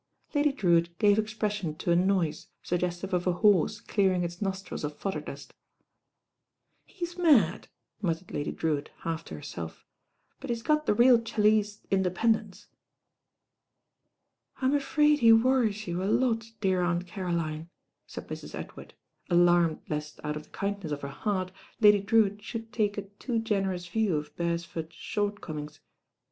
[0.33, 4.83] Lady Drewitt gave expression to a nois<^ sugges tivc of a horse clearing its nostrils
[4.83, 5.53] of fodderniust.,!•
[7.59, 7.67] "*.•*!'
[8.01, 9.43] muttered Udy Drewitt half to her..;.^"?
[9.43, 9.73] ^^
[10.43, 12.67] *^*^^^ ChaUice independence."
[14.57, 17.69] 1 m afraid he worries you a lot, dear Aunt Caroline,
[18.07, 18.55] said Mrs.
[18.55, 18.95] Edward,
[19.29, 23.37] alarmed lest out of the kindness of her heart Lady Drewitt should take a too
[23.37, 25.79] generous view of Beresford's shortcomings.